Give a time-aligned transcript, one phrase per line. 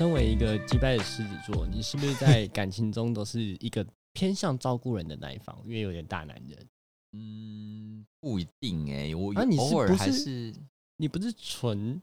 [0.00, 5.54] 身为一个击败的狮子座，你是不是在感情中都是一个偏向照顾人的那一方？
[5.66, 6.68] 因为有点大男人，
[7.12, 10.54] 嗯，不一定哎、我偶尔还是
[10.96, 12.00] 你不是纯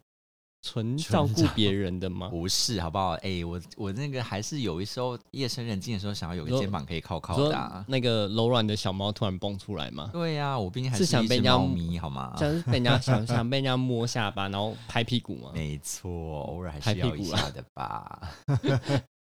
[0.61, 2.27] 纯纯照顾照别人的吗？
[2.29, 3.11] 不是，好不好？
[3.21, 10.09] 哎、我我那个还是有一时候夜深人静的时候，想要有个肩膀可以靠靠的啊、那个柔软的小猫突然蹦出来吗？
[10.11, 12.35] 对呀、我毕竟还是想被人家猫咪，好吗？
[12.38, 15.52] 像是被人家 想想被人家摸下巴，然后拍屁股吗？
[15.53, 16.09] 没错，
[16.41, 18.35] 偶尔还是要一下的吧。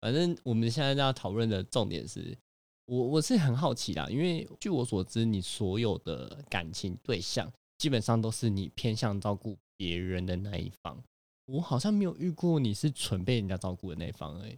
[0.01, 2.35] 反正我们现在要讨论的重点是，
[2.85, 10.97] 我我是很好奇啦，因为据我所知，你所有的感情对象基本上都是你偏向照顾别人的那一方。
[11.45, 14.57] 我好像没有遇过你是纯被人家照顾的那一方而已。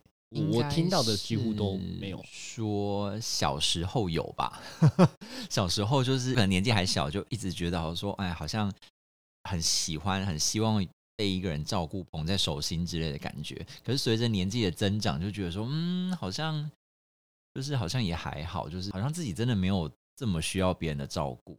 [0.52, 2.56] 我听到的几乎都没有是。
[2.56, 4.62] 说小时候有吧，
[5.50, 8.70] 小时候就是可能年纪还小，就一直觉得好像说，哎，好像
[9.46, 13.66] 很喜欢，很希望被一个人照顾、捧在手心之类的感觉。
[13.86, 16.70] 可是随着年纪的增长，就觉得说，嗯，好像
[17.54, 21.58] 就是好像也还好，就是好像自己真的没有这么需要别人的照顾。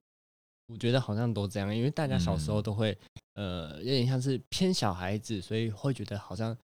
[0.68, 2.96] 我觉得好像都这样，因为大家小时候嗯都会，
[3.34, 6.56] 呃，有点像是偏小孩子，所以会觉得好像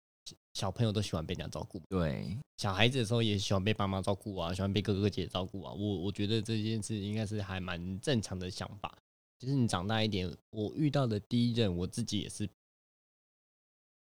[0.53, 1.81] 小朋友都喜欢被人家照顾。
[1.89, 5.71] 对，小孩子的时候也喜欢被爸妈照顾啊，喜欢被哥哥姐姐照顾啊。
[5.71, 8.95] 我我觉得这件事应该是还蛮正常的想法。
[9.39, 12.47] 就是你长大一点，我遇到的第一任，我自己也是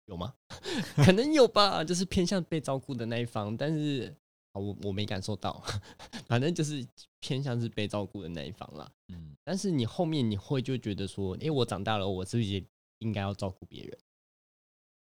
[0.06, 0.34] 有吗？
[0.96, 4.14] 可能有吧，就是偏向被照顾的那一方，但是啊，
[4.54, 5.62] 我我没感受到，
[6.26, 6.86] 反正就是
[7.20, 8.90] 偏向是被照顾的那一方啦。
[9.08, 12.64] 嗯，但是你后面你会就觉得说，诶，我长大了，我是不是也
[13.00, 13.98] 应该要照顾别人？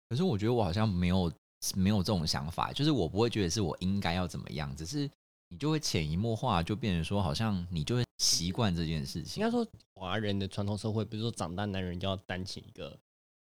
[0.08, 1.32] 可是我觉得我好像没有
[1.74, 5.10] 没有这种想法，就是我不会觉得是我应该要怎么样，只是
[5.48, 9.50] 你就会潜移默化就变成说，好像你就会习惯这件事情应该。
[9.50, 12.98] 说，华人的传统社会不是说长大男人就要担起一个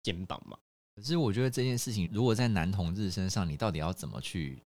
[0.04, 0.58] 肩膀嘛？
[0.96, 4.62] 可是我觉得这件事情，如果在男同志身上，你到底要怎么去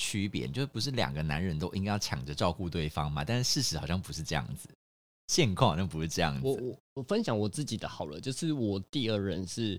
[0.00, 0.48] 区别？
[0.48, 3.22] 就是不是两个男人都应该要抢着照顾对方嘛？
[3.22, 4.68] 但是事实好像不是这样子，
[5.28, 6.46] 现况好像不是这样子。
[6.46, 9.78] 我我我分享我自己的好了，就是我第二任是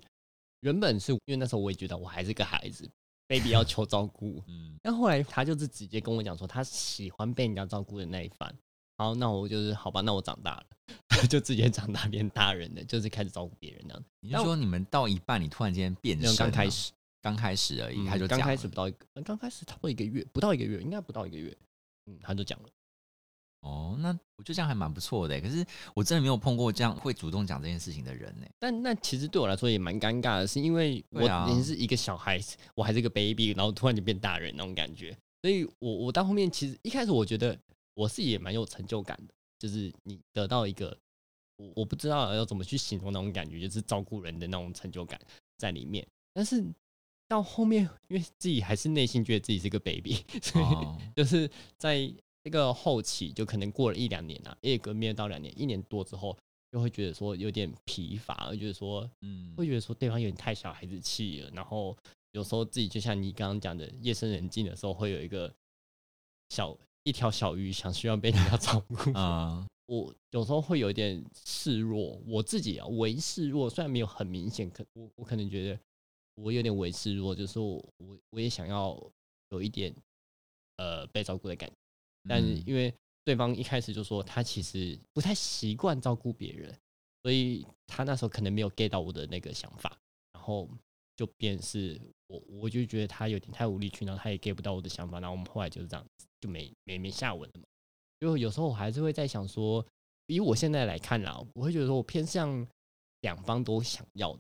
[0.62, 2.88] 原本是因为那时候我也觉得我还是个孩子
[3.28, 8.56] ，baby 要求照顾，嗯但后来他就是直接跟我讲说他喜欢被人家照顾的那一番。
[8.98, 14.03] 好，那我就是好吧，那我长大了， 就直接长大变大人的，就是开始照顾别人这样。
[14.20, 21.56] 你就说你们到一半，你突然间变身了，刚开始，刚开始而已，嗯他就讲刚开始不到一个，呃刚开始差不多一个月，不到一个月，应该不到一个月，
[22.08, 22.70] 嗯，他就讲了。
[23.62, 25.40] 哦，那我觉得这样还蛮不错的。
[25.40, 28.48] 可是我真的没有碰过这样会主动讲这件事情的人呢。
[28.58, 35.16] 但那其实对我来说也蛮尴尬的，是因为我已经是一个小孩子，我还是个 baby，然后突然就变大人那种感觉。
[35.44, 37.56] 所以我我到后面其实一开始我觉得
[37.94, 40.98] 我是也蛮有成就感的，就是你得到一个
[41.58, 45.22] 我我不知道要怎么去形容那种感觉，就是照顾人的那种成就感
[45.59, 46.03] 在里面。
[46.34, 46.66] 但是
[47.31, 56.38] 到后面，因为自己还是内心觉得自己是个 baby， 所以哦， 就是在这个后期，就可能过了一两年啊，一个没有到两年，一年多之后，
[56.74, 59.53] 就会觉得说有点疲乏，会觉得说嗯。
[59.56, 61.96] 会觉得说对方有点太小孩子气了，然后
[62.34, 65.50] 有时候自己就像你刚刚讲的，夜深人静的时候，会有一个
[66.50, 69.09] 小一条小鱼想需要被人家照顾。
[69.14, 69.66] 啊。
[69.88, 75.80] 我有时候会有一点示弱，我自己啊为示弱，虽然没有很明显，可我我可能觉得
[76.36, 78.97] 我有点为示弱，就是说我我我也想要
[79.50, 79.94] 有一点
[80.78, 81.75] 呃被照顾的感觉，
[82.28, 82.94] 但因为
[83.24, 86.75] 对方一开始就说他其实不太习惯照顾别人，
[87.24, 89.96] 所以他那时候可能没有 get 到我的那个想法，
[90.34, 90.68] 然后
[91.16, 97.66] 就变是我我就觉得他有点太无理取闹，他也 get 不到我的想法，然后我们后来就是这样子就没没没下文了嘛。
[98.20, 99.85] 就有时候我还是会在想说，
[100.28, 102.66] 以我现在来看啦，我会觉得说我偏向
[103.22, 104.38] 两方都想要，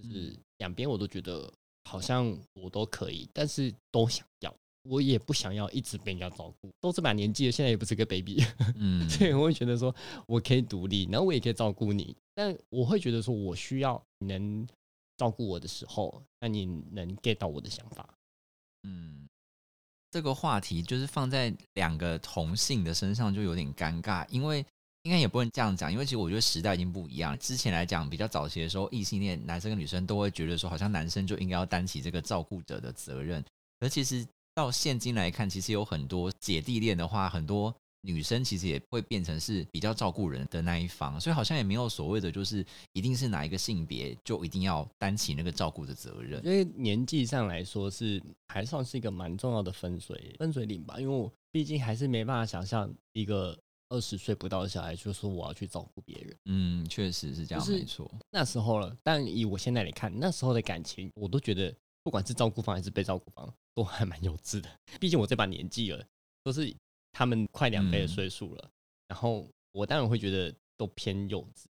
[0.00, 1.52] 就是两边我都觉得
[1.84, 4.54] 好像我都可以，但是都想要。
[4.84, 8.42] 我也不想要一直被人家照顾，都这把年纪了，现在也不是个 baby，
[8.76, 9.94] 嗯，所以我会觉得说
[10.26, 14.66] 我可以独立，然后我也可以照顾你，但我会觉得说我需要你能
[15.18, 18.08] 照顾我的时候，那你能 get 到我的想法。
[18.84, 19.28] 嗯，
[20.10, 24.64] 这个话题就是放在两个同性的身上就有点尴尬，因为
[25.02, 27.38] 应该也不能这样讲，因为其实我觉得时代已经不一样。
[27.38, 33.42] 之前来讲，比较早期的时候，异性恋男生跟女生都会觉得说，好像男生就应该要担起这个照顾者的责任，
[33.80, 46.44] 而其实到现今来看，其实有很多姐弟恋的话，很多女生其实也会变成是比较照顾人的那一方，所以好像也没有所谓的就是一定是哪一个性别就一定要担起那个照顾的责任。
[46.44, 53.58] 因为年纪上来说是还算是一个蛮重要的分水分水岭吧，因为我毕竟还是没办法想象一个
[53.90, 56.36] 二十岁不到的小孩就说我要去照顾别人。
[56.46, 58.10] 嗯，确实是这样，就是没错。
[58.30, 64.70] 那时候了，但以我现在来看，那时候的感情，我都觉得不管是照顾方还是被照顾方，都还蛮幼稚的。
[64.98, 66.04] 毕竟我这把年纪了，
[66.42, 66.74] 都是
[67.12, 68.70] 他们快两倍的嗯岁数了，
[69.08, 71.64] 然后我当然会觉得都偏幼稚。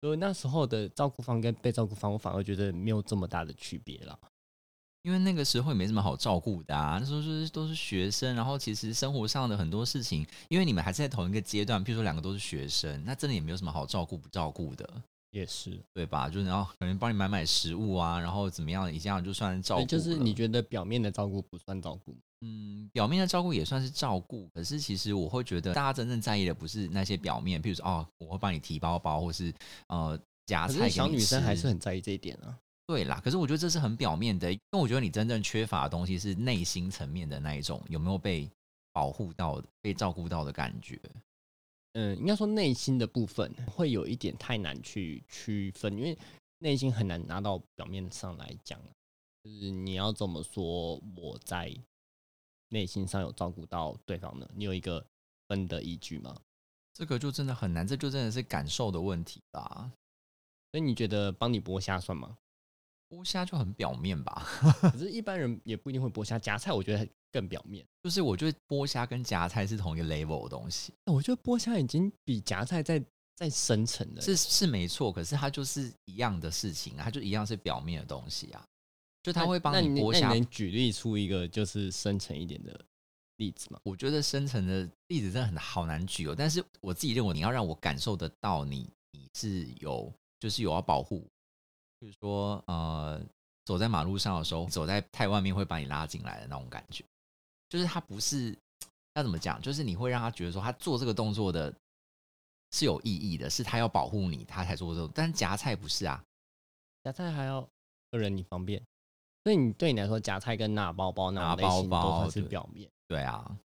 [0.00, 4.18] 所以那时候的照顾方跟被照顾方，我反而觉得没有这么大的区别了。
[5.04, 14.88] 因为那个时候也没什么好照顾的啊，那时候就是都是学生，然后其实生活上的很多事情，因为你们还是在同一个阶段，譬如说两个都是学生，那真的也没有什么好照顾不照顾的，
[15.30, 16.30] 也是，对吧？
[16.30, 29.52] 就是然后可能帮你买买食物啊，然后怎么样，一这样就算照顾就是你觉得表面的照顾不算照顾，嗯，表面的照顾也算是照顾，可是其实我会觉得大家真正在意的不是那些表面，譬如说哦，我会帮你提包包，或是
[29.88, 32.56] 呃夹菜小女生还是很在意这一点啊。
[32.86, 38.50] 对啦，可是我觉得这是很表面的，因为我觉得你真正缺乏的东西是内心层面的那一种，有没有被
[38.92, 41.00] 保护到、被照顾到的感觉？
[41.94, 46.18] 嗯，应该说内心的部分会有一点太难去区分，因为
[46.58, 48.78] 内心很难拿到表面上来讲。
[49.42, 51.74] 就是你要怎么说我在
[52.70, 54.48] 内心上有照顾到对方呢？
[54.54, 55.04] 你有一个
[55.48, 56.36] 分的依据吗？
[56.92, 59.90] 这个就真的很难，这就真的是感受的问题吧。
[60.70, 62.36] 所以你觉得帮你剥虾算吗？
[63.14, 64.44] 剥虾就很表面吧，
[64.82, 66.36] 可是，一般人也不一定会剥虾。
[66.36, 67.86] 夹菜我觉得更表面。
[68.02, 73.02] 就是我觉得剥虾跟夹菜是同一个 level 的东西，我觉得剥虾已经比夹菜在
[73.36, 74.20] 在深层了。
[74.20, 78.64] 是是没错，可是它就是一样的事情啊，它就一样是表面的东西啊，
[79.22, 82.78] 就他会帮你剥虾那你能举例出一个就是深层一点的
[83.36, 83.78] 例子吗？
[83.84, 91.26] 我觉得深层的例子真的很好难举哦，但是我自己认为你要让我感受得到你你是有就是有要保护，
[92.04, 93.18] 比如说呃
[93.64, 97.02] 走在马路上的时候，走在太外面会把你拉进来的那种感觉，
[97.70, 98.54] 就是他不是
[99.14, 101.74] 要怎么讲，就是你会让他觉得说他做这个动作的
[102.72, 106.22] 是有意义的，是他要保护你，他才做这种，但是夹菜不是啊，
[107.02, 107.66] 夹菜还要
[108.10, 108.82] 个人你方便，
[109.44, 112.86] 所以你对你来说，夹菜跟拿包包那拿种类型包包是对表面。
[113.08, 113.58] 对啊，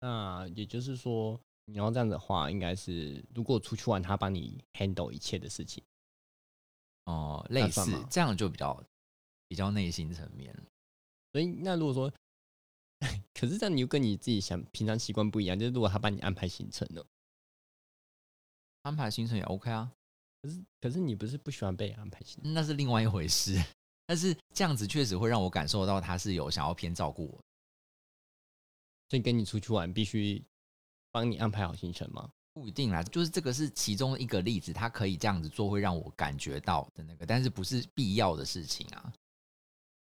[0.00, 5.84] 那也就是说，你要这样子的话，应该是如果出去玩，他帮你 handle 一切的事情。
[7.12, 8.84] 哦、类似这样就比较
[9.48, 10.54] 比较内心层面。
[11.32, 12.12] 所以那如果说，
[13.32, 17.02] 可是这样你又跟你自己想平常习惯不一样，就是如果他帮你安排行程呢？
[18.82, 19.90] 安排行程也 OK 啊，
[20.42, 22.52] 可是可是你不是不喜欢被安排行程？
[22.52, 23.54] 那是另外一回事。
[24.06, 27.40] 但是这样子确实会让我感受到他是有想要偏照顾我。
[29.08, 30.44] 所以跟你出去玩必须
[31.10, 32.30] 帮你安排好行程吗？
[32.58, 39.12] 不一定啦，就是这个是其中一个例子，他可以这样子做，会让我感觉到的那个，但是不是必要的事情啊。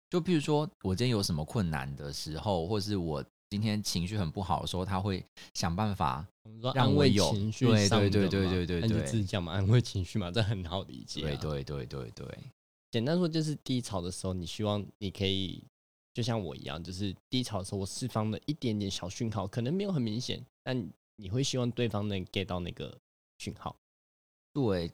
[0.08, 6.26] 就譬如说，我今天有什么困难的时候，或是我今天情绪很不好的时候，他会想办法。
[6.74, 11.24] 让我有情绪对对对对对对那就对自己讲嘛，安慰情绪嘛，这很好理解、啊。
[11.24, 12.38] 对对对对对，
[12.90, 15.62] 简单说就是低潮的时候，你希望你可以
[16.12, 20.90] 就像我一样，就是低潮的时候，我释放了一点点小讯号，可能没有很明显，但
[21.20, 22.96] 你会希望对方能 get 到那个
[23.38, 23.76] 讯号。
[24.52, 24.90] 对，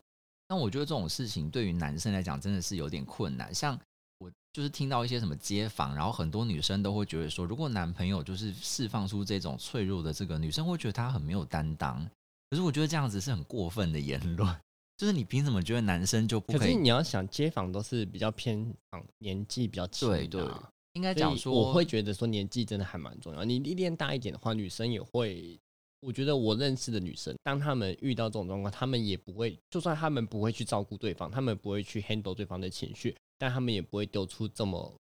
[0.48, 3.54] 但我觉得这种事情对于男生来讲真的是有点困难。
[3.54, 3.78] 像
[4.18, 12.04] 我就是听到一些什么街访，然后很多女生都会觉得说，如果男朋友就是释放出这种脆弱的这个，女生会觉得他很没有担当。
[12.50, 14.60] 可是我觉得这样子是很过分的言论，
[14.98, 16.76] 就是你凭什么觉得男生就不可以可以？
[16.76, 23.44] 你要想，街访都是比较偏啊年纪比较轻的、对对啊，应该讲说，我会觉得说年纪真的还蛮重要。
[23.44, 25.58] 你历练大一点的话，女生也会。
[26.06, 34.94] 我觉得我认识的女生，当她们遇到这种状况，她们也不会，就算她们不会去照顾对方，她们不会去 handle 对方的情绪，但她们也不会丢出这么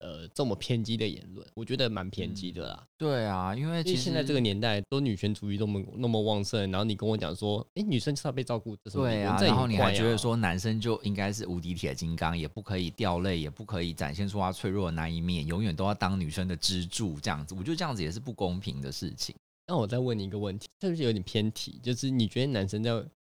[0.00, 1.46] 呃这么偏激的言论。
[1.54, 2.84] 我觉得蛮偏激的啦。
[2.98, 17.54] 对啊，因为其实为现在这个年代都女权主义那么那么旺盛，然后你跟我讲说，哎、女生就是要被照顾，这是对啊，然后你还觉得说男生就应该是无敌铁金刚，也不可以掉泪，也不可以展现出他脆弱的那一面，永远都要当女生的支柱这样子。
[17.54, 19.34] 我觉得这样子也是不公平的事情。
[19.66, 21.78] 那我再问你一个问题，是不是有点偏题？
[21.82, 22.90] 就是你觉得男生在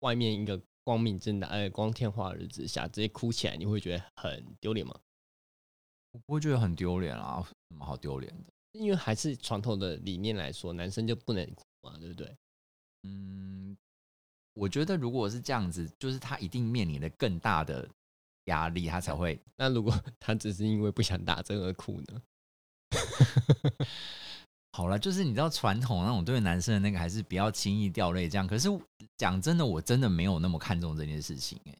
[0.01, 4.99] 外面一个光明正大、呃光天化日之下直接哭起来，你会觉得很丢脸吗？
[6.13, 8.53] 我不会觉得很丢脸啊，什么好丢脸的？
[8.73, 12.37] 因为还是传统的理念来说，男生就不能哭嘛，对不对？
[13.03, 13.77] 嗯，
[14.55, 17.89] 我觉得如果是这样子，就是他一定面临了更大的
[18.45, 19.41] 压力，他才会。
[19.57, 22.23] 那如果 他只是因为不想打针而哭呢？
[24.75, 28.47] 好了，就是你知道传统那种对男生的那个，还是不要轻易掉泪这样。
[28.47, 28.69] 可是
[29.19, 31.77] 讲真的，我真的没有那么看重这件事情哎、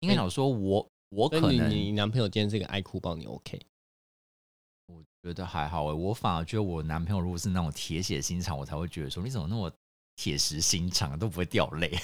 [0.00, 3.60] 应该想说我我可能你男朋友今天是个爱哭包，你 OK？
[4.86, 9.72] 我觉得还好哎、我反而觉得我男朋友如果是那种铁血心肠，我才会觉得说你怎么那么
[10.16, 11.96] 铁石心肠，都不会掉泪。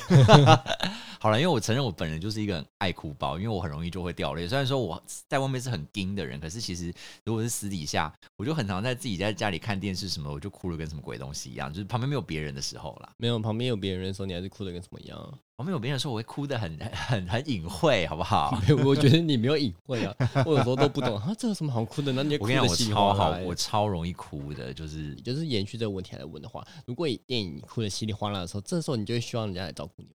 [1.18, 4.46] 好了，因为我承认我本人就是一个很爱哭包，因为我很容易就会掉泪。
[4.46, 6.92] 虽然说我在外面是很硬的人，可是其实
[7.24, 13.12] 如果是私底下，我就很常在自己在家里看电视什么，我就哭了跟什么鬼东西一样，就是旁边没有别人的时候啦。
[13.16, 15.58] 没有，旁边有别人的时候，你还是哭的跟什么一样啊？
[15.58, 18.58] 旁边有别人的时候，我会哭的很 很很隐晦，好不好？
[18.66, 20.14] 没有我觉得你没有隐晦啊，
[20.46, 22.12] 我有时候都不懂啊，这有什么好哭的？
[22.12, 30.08] 那你就哭我跟你讲，我的稀里超好，我超容易哭的，就是就是延续这个问题来问的话，如果以电影你哭的稀里哗啦的时候，这时候你就会希望人家来照顾你。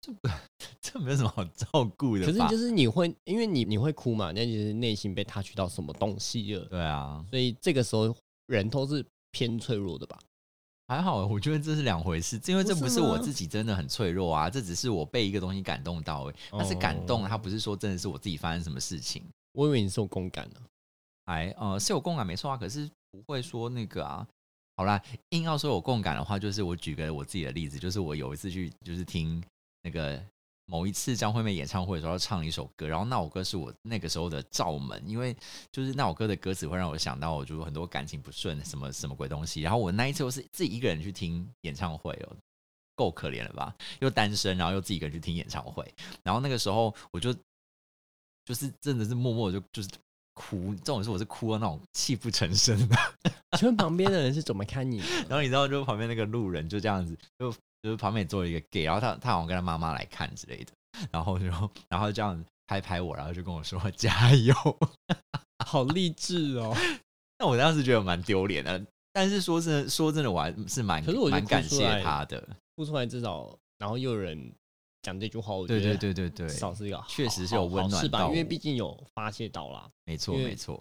[0.00, 0.12] 这
[0.80, 2.24] 这没有什么好照顾的。
[2.24, 8.14] 可是就是你会，因为你你会哭嘛，那就是内心被 touch 到什么东西了，对啊，所以这个时候
[8.46, 10.16] 人都是偏脆弱的吧？
[10.88, 17.26] 还好，我觉得这是两回事，因为这不是我自己真的很脆弱啊，这只是我被一个东西感动到、欸，但是感动，哦。
[17.28, 20.56] 它不是说真的是我自己发生什么事情，我以为你是有共感的、
[21.26, 24.26] 哎，呃，是有共感没错啊，可是不会说那个啊。
[24.76, 29.42] 好啦，硬要说有共感的话，就是我举个我自己的例子，就是我有一次去就是听
[29.82, 30.24] 那个
[30.70, 35.34] 某一次张惠妹演唱会的时候，唱了一首歌，然后那首歌是我那个时候的罩门，因为
[35.72, 39.62] 就是那首歌的歌词会让我想到，我就很多感情不顺，什么什么鬼东西。
[39.62, 42.36] 然后我那一次我是自己一个人去听演唱会哦，
[42.94, 43.74] 够可怜了吧？
[44.00, 45.82] 又单身，然后又自己一个人去听演唱会，
[46.22, 47.32] 然后那个时候我就
[48.44, 49.88] 就是真的是默默就就是
[50.34, 52.96] 哭，这种是我是哭到那种泣不成声的。
[53.56, 54.98] 请问旁边的人是怎么看你？
[55.28, 57.50] 然后你知道，就旁边那个路人就这样子，就
[57.82, 60.72] 就是旁边也坐了一个 gay，然后他他好像跟他妈妈来看之类的，
[61.10, 61.46] 然后就
[61.88, 64.54] 然后这样子拍拍我，然后就跟我说 加油。
[65.66, 66.74] 好励志哦！
[67.38, 68.80] 那我当时觉得蛮丢脸的，
[69.12, 72.42] 但是说真的，说真的，我还是蛮可是我蛮感谢他的。
[72.76, 74.52] 哭出来至少，然后又有人
[75.02, 78.24] 讲这句话，我觉得对对对对至，少是一个确实是有温暖好事吧？
[78.28, 79.90] 因为毕竟有发泄到啦。
[80.04, 80.80] 没错没错，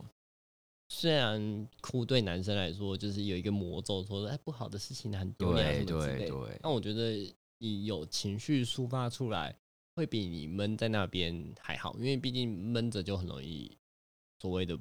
[0.89, 6.32] 虽然哭对男生来说就是有一个魔咒，说哎不好的事情很丢脸啊对什么之类的。
[6.32, 9.58] 对对，但我觉得你有情绪抒发出来，
[9.96, 13.77] 会比你闷在那边还好，因为毕竟闷着就很容易
[14.39, 14.79] 所谓的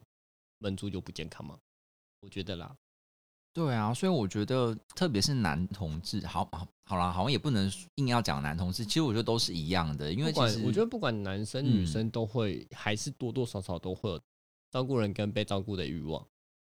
[0.59, 1.59] 闷住就不健康嘛。
[2.21, 2.77] 我觉得啦，
[3.53, 14.21] 对啊，所以我觉得，特别是男同志，好好好啦，好像也不能硬要讲男同志，其实我觉得都是一样的，因为其实我觉得不管男生女嗯生都会，还是多多少少都会有
[14.71, 16.27] 照顾人跟被照顾的欲望。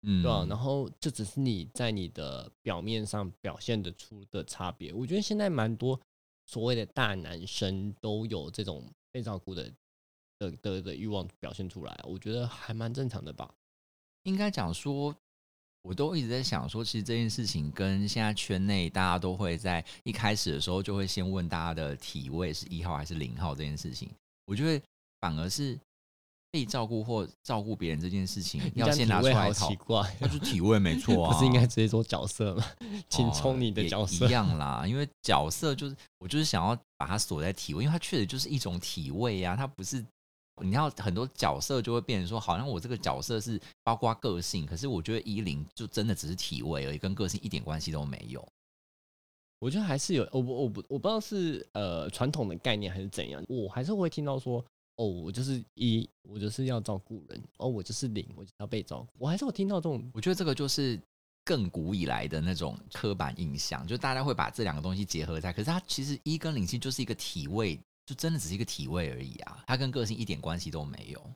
[0.08, 4.92] 嗯对啊，然后这只是你在你的表面上表现得出的差别。
[4.92, 6.00] 我觉得现在蛮多
[6.44, 9.72] 所谓的大男生都有这种被照顾的
[10.38, 13.52] 的的的欲望表现出来，我觉得还蛮正常的吧。
[14.22, 15.12] 应该讲说，
[15.82, 24.08] 我都一直在想说，其实这件事情跟现在圈内大家都会在一开始的时候就会先问大家的体位是一号还是零号这件事情，
[24.44, 24.84] 我觉得
[25.20, 25.76] 反而是
[26.56, 32.64] 被照顾或照顾别人这件事情 要先拿出来讨好奇，怪，那就体位没错啊， 不是应该直接说角色吗？
[33.10, 34.30] 请哦冲你的角色一。
[34.30, 40.02] 样啦，因为角色就是我就是想要把它锁在体位，因为它确实就是一种体位啊，它不是
[40.62, 48.42] 你要很多角色就会变成说，好像我这个角色是包括个性，可是我觉得依林就真的只是体位而已，跟个性一点关系都没有。
[49.58, 54.64] 我觉得还是有，我不我不我不知道是呃传统的概念还是怎样，我还是会听到说，
[54.96, 60.98] 哦，我就是一，我就是要照顾人，哦，我就是零，我就要被照顾，我还是有听到这种我觉得这个就是
[61.44, 71.30] 更古以来的那种刻板印象，就大家会把这两个东西结合在，可是它其实一跟零性就是一个体位，就真的只是一个体位而已啊，它跟个性一点关系都没有。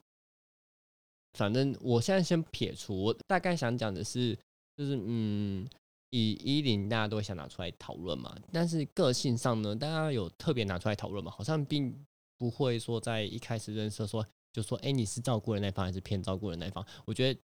[1.34, 4.36] 反正我现在先撇除，我大概想讲的是，
[4.76, 5.68] 就是嗯，
[6.10, 11.30] 以一零大家都会想拿出来讨论嘛，但是个性上呢，大家有特别拿出来讨论嘛？
[11.30, 11.94] 好像并
[12.40, 16.82] 不会说在一开始认识说就说，哎、你是照顾人那一方还是偏照顾人那一方？
[17.04, 17.38] 我觉得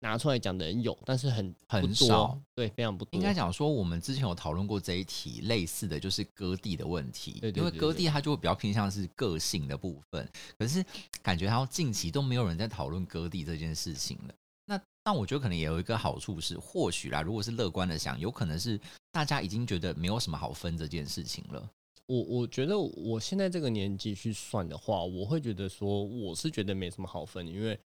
[0.00, 3.18] 拿出来讲的人有，但是很很多少，对，非常不多。
[3.18, 7.40] 应该讲说，我们之前有讨论过这一题，类似的就是割地的问题。
[7.54, 10.28] 因为割地它就会比较偏向是个性的部分，
[10.58, 10.84] 可是
[11.22, 14.34] 感觉好像近期都没有人在讨论割地这件事情了。
[14.66, 18.78] 那那我觉得可能也有一个好处是，或许啦，如果是乐观的想，有可能是
[19.10, 21.70] 大家已经觉得没有什么好分这件事情了。
[22.06, 27.78] 我我觉得我现在这个年纪去算的话，我会觉得说，我是觉得没什么好分，因为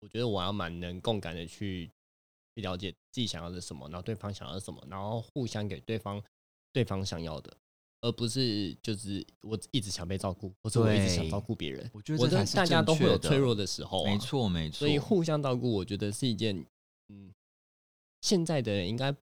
[0.00, 1.90] 我觉得我要蛮能共感的去
[2.54, 6.22] 去了解自己想要的什么，然后对方想要什么，然后互相给对方
[6.72, 7.54] 对方想要的，
[8.00, 11.90] 而不是就是我一直想被照顾，或者我一直想照顾别人。
[11.92, 14.78] 我觉得大家都会有脆弱的时候、啊，没，错没错。
[14.78, 16.64] 所以互相照顾，我觉得是一件
[17.08, 17.32] 嗯，
[18.22, 19.14] 现在的人应该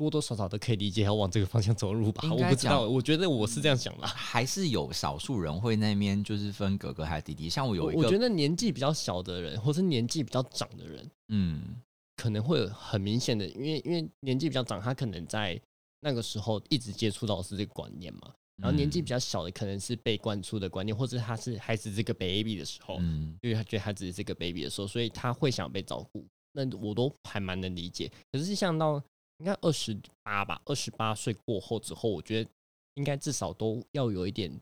[0.00, 2.22] 多多少少都可以理解要往这个方向走路吧？
[2.32, 4.08] 我不知道，我觉得我是这样想的啊。
[4.08, 11.76] 还是有少数人会那边就是分哥哥还是弟弟，像我有一个，我我觉得年纪比较小的人，或是年纪比较长的人，嗯
[12.16, 15.60] 可能会有很明显的，因为因为年纪比较长，他可能在
[16.00, 18.32] 那个时候一直接触到的是这个观念嘛。
[18.62, 26.26] 然后年纪比较小的，可能是被灌输的观念，或者他是还是这个 baby 的时候，嗯因为他觉得他只是这个 baby 的时候，所以他会想被照顾。
[26.52, 28.10] 那我都还蛮能理解。
[28.32, 29.02] 可是像到
[29.40, 32.50] 应该二十八吧，二十八岁过后之后，我觉得
[32.94, 34.52] 应该至少都要有一点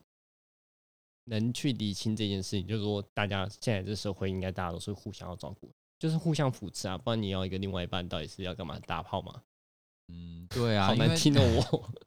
[1.25, 5.69] 能去理清这件事情，就是说大家现在这社会应该大家都是互相要照顾，
[5.99, 9.43] 就是互相扶持啊，不然你要一个另外一半到底是要干嘛打炮吗？
[10.07, 11.89] 嗯，对啊，好难听哦，我。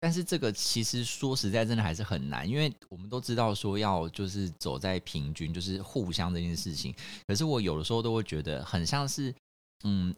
[0.00, 6.94] 但是这个其实说实在，真的还是很难，因为我们都知道说要就是走在平均，就是互相这件事情。
[7.26, 9.34] 可是我有的时候都会觉得很像是，
[9.82, 10.14] 嗯，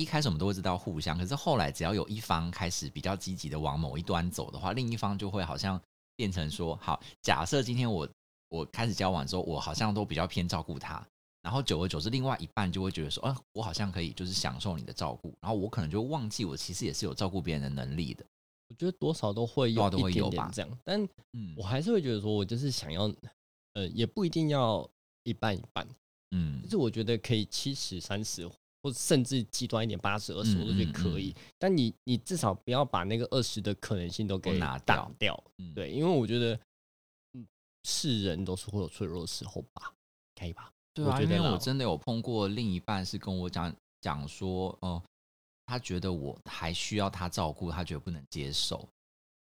[0.00, 5.80] 一开始我们都会知道互相，可是后来只要有一方开始比较积极的往某一端走的话，另一方就会好像
[6.16, 8.08] 变成说，好，假设今天我
[8.48, 11.06] 我开始交往之后，我好像都比较偏照顾他。
[11.42, 18.22] 然后久而久之，另外一半就会觉得说，啊，我好像可以就是享受你的照顾，然后我可能就忘记我其实也是有照顾别人的能力的。
[18.68, 21.02] 我觉得多少都会有一点点这样，但
[21.32, 23.10] 嗯我还是会觉得说，我就是想要，
[23.72, 24.86] 呃，也不一定要
[25.24, 25.88] 一半一半，
[26.32, 28.46] 嗯就是我觉得可以七十三十，
[28.82, 31.34] 或甚至极端一点八十二十，嗯我都觉得嗯可以。
[31.58, 36.58] 但你你至少不要把那个二十的可能性都给拿打掉掉，嗯对，因为我觉得，
[37.34, 37.46] 嗯，
[37.84, 39.92] 是人都是会有脆弱的时候吧，
[40.34, 40.70] 可以吧？
[40.94, 45.02] 对啊，我觉得啦因为我真的有碰过另一半是跟我讲讲说，哦、
[45.66, 48.88] 他觉得我还需要他照顾，他觉得不能接受。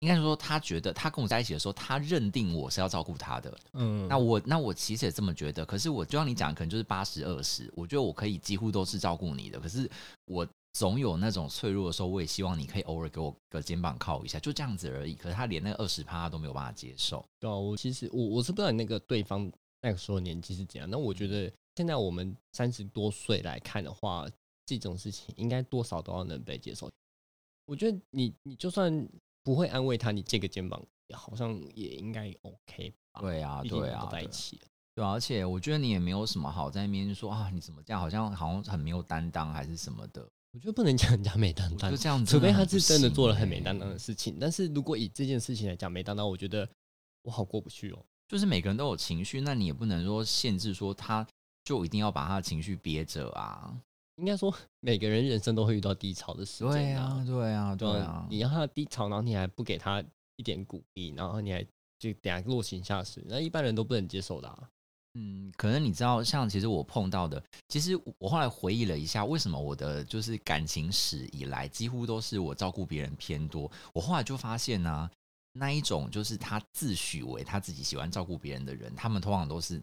[0.01, 3.59] 应该说，他觉得他跟我在一起的时候，他认定我是要照顾他的。
[3.73, 9.59] 嗯，那我那我其实也这么觉得，可是我就像你讲，可能就是八十二十，我觉得我可以几乎都是照顾你的。
[9.59, 9.91] 可是
[10.27, 15.15] 我总有那种脆弱的时候，我也希望你可以偶尔给我个肩膀靠一下，就这样子而已。
[15.15, 17.25] 可是他连那个二十趴都没有办法接受。
[17.41, 19.51] 对啊，我其实我我是不知道你那个对方
[19.83, 24.29] 那个时候年纪是怎样，那我觉得现在我们三十多岁来看的话，
[24.65, 26.89] 这种事情应该多少都要能被接受。
[27.67, 29.09] 我觉得你你就算
[29.49, 30.79] 不会安慰他，你借个肩膀，
[31.15, 33.23] 好像也应该 OK 吧？
[33.23, 34.69] 对啊，对啊，在一对起了。
[34.95, 40.21] 对啊，而且我觉得你也没有什么好在那边说啊，你怎么这样，好像好像很没有担当还是什么的。
[40.53, 44.37] 我觉得不能讲人家没担当就，这样子，除非他是真的做了很没没担当的事情。
[44.39, 46.69] 但是如果以这件事情来讲没担当，我觉得
[47.23, 48.05] 我好过不去哦。
[48.29, 51.27] 就是每个人都有情绪，那你也不能说限制说他
[51.65, 53.75] 就一定要把他的情绪憋着啊。
[54.19, 60.03] 应该说每个人人生都会遇到低潮的时间、对啊，对啊，对啊对啊，你让他低潮，然后你还不给他
[60.37, 61.65] 一点鼓励，然后你还
[61.99, 64.69] 就等下落井下石，那一般人都不能接受的、啊。
[65.15, 73.71] 嗯，可能你知道，像其实我碰到的，其实我后来回忆了一下，为什么我的就是感情史以来几乎都是我照顾别人偏多。
[73.93, 75.11] 我后来就发现呢、
[75.53, 79.81] 那一种就是他自诩为他自己喜欢照顾别人的人，他们通常都是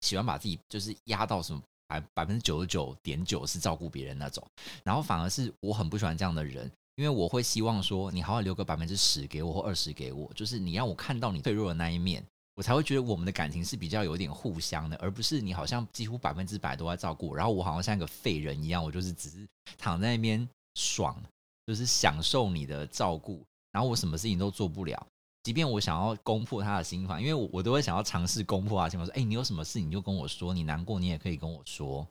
[0.00, 4.42] 喜欢把自己就是压到什么百百分之九十九点九是照顾别人那种，
[4.84, 6.70] 然后反而是我很不喜欢这样的人。
[6.96, 19.46] 因为我会希望说，你好好留个百分之十给我或二十给我，就是你让我看到你脆弱的那一面，我才会觉得我们的感情是比较有点互相的，而不是你好像几乎百分之百都在照顾，然后我好像像一个废人一样，我就是只是
[19.76, 21.22] 躺在那边爽，
[21.66, 25.06] 就是享受你的照顾，然后我什么事情都做不了。
[25.46, 32.04] 即便我想要攻破他的心房，因为我我都会想要尝试攻破他的心房，说：“哎、你有什么事你就跟我说，你难过你也可以跟我说。”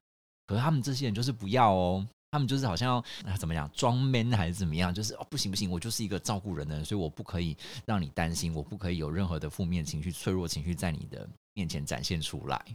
[0.48, 12.66] 可是他们这些人就是不要哦，他们就是好像啊怎么讲装 man 还是怎么样，就是哦不行不行，我就是一个照顾人的人，所以我不可以让你担心，我不可以有任何的负面情绪、脆弱情绪在你的面前展现出来。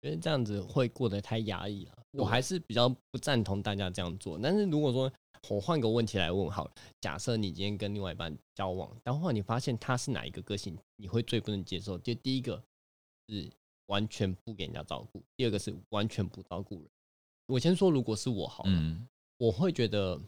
[0.00, 1.92] 觉得这样子会过得太压抑了。
[2.12, 4.38] 我还是比较不赞同大家这样做。
[4.42, 5.12] 但是如果说
[5.48, 11.98] 我换个问题来问好了，假设你今天跟另外一半交往，然后你发现他是哪一个个性，你会最不能接受？
[11.98, 12.62] 就第一个
[13.28, 13.50] 是
[13.86, 16.90] 完全不给人家照顾，第二个是完全不照顾人。
[17.46, 20.20] 我先说，如果是我好了，嗯我会觉得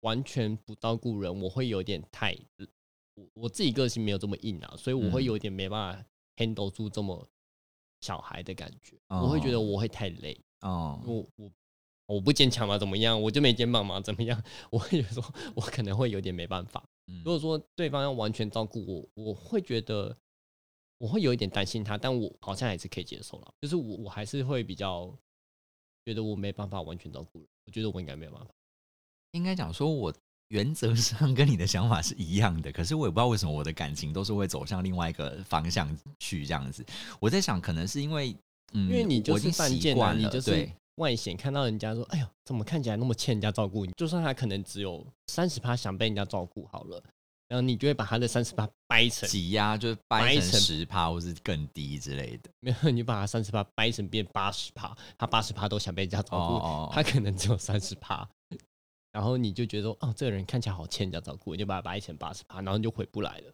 [0.00, 2.36] 完全不照顾人，我会有点太，
[3.14, 6.04] 我我自己个性没有这么硬啊，所以我会嗯有点没办法
[6.36, 7.26] handle 住这么
[8.00, 11.50] 小孩的感觉，哦我会觉得我会太累，哦，我我
[12.06, 12.76] 我不坚强吗？
[12.78, 13.20] 怎么样？
[13.20, 14.00] 我就没肩膀吗？
[14.00, 14.42] 怎么样？
[14.70, 16.82] 我会觉得说，我可能会有点没办法。
[17.06, 20.16] 嗯如果说对方要完全照顾我，我会觉得
[20.98, 23.52] 我会有一点担心他，但我好像还是可以接受了。
[23.60, 25.14] 就是我我还是会比较
[26.04, 28.50] 觉得我没办法完全照顾人，我觉得我应该没有办法。
[29.32, 30.14] 应该讲说，我
[30.48, 36.84] 原则上跟你的想法是一样的，可是我也不知道为什么我的感情都是会走向另外一个方向去这样子。
[37.18, 38.34] 我在想，可能是因为，
[38.72, 43.84] 嗯，因为你就是犯贱了，你就是对外显看到人家说，哎呦，怎么看起来那么欠人家照顾？
[43.88, 47.02] 就算他可能只有三十趴想被人家照顾好了，
[47.48, 52.50] 然后你就会把他的三十趴掰成挤压就是掰掰成成十趴或是更低之类的。
[52.60, 58.28] 没有，你把他三十趴掰成变八十趴，他八十趴都想被人家照顾，哦他可能只有三十趴，
[59.12, 63.52] 然后你就觉得说，哦，这个人看起来好欠人家照顾，你就把他掰成八十趴，然后你就回不来了。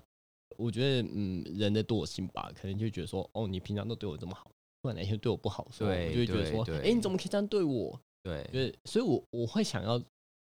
[0.57, 4.51] 我觉得，嗯，人的惰性吧，可能就觉得说，哦，你平常都对我这么好，
[4.83, 8.01] 突然哪天对我不好的时候，对我就会觉得说，对哎，你怎么可以这样对我？
[8.23, 10.03] 对，就是，所以我我会想要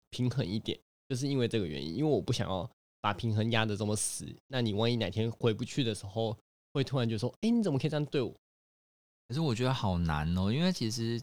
[0.09, 0.77] 平衡一点，
[1.09, 2.69] 就是因为这个原因，因为我不想要
[3.01, 4.27] 把平衡压得这么死。
[4.47, 6.37] 那你万一哪天回不去的时候，
[6.73, 8.33] 会突然就说，哎，你怎么可以这样对我？
[9.27, 11.21] 可是我觉得好难哦，因为其实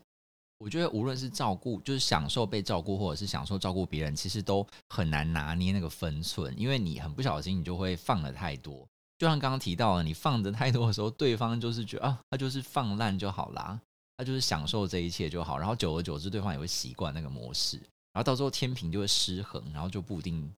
[0.59, 8.89] 我觉得无论是照顾，就是享受被照顾，或者是享受照顾别人，其实都很难拿捏那个分寸，因为你很不小心，你就会放了太多。
[9.19, 13.79] 就像刚刚提到了，你放的太多的时候，对方就是觉得啊，他就是放烂就好啦，
[14.17, 17.77] 他就是享受这一切就好，然后久而久之，对方也会习惯那个模式，
[18.13, 20.51] 然后到时候天平就会失衡，然后就不一定。